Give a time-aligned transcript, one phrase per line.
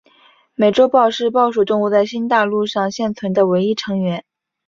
[0.55, 4.25] 美洲豹是豹属动物在新大陆上现存的唯一成员。